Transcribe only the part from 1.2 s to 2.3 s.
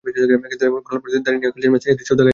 দাড়ি নিয়ে খেলছেন মেসি—এ দৃশ্যও দেখা যায়নি আগে।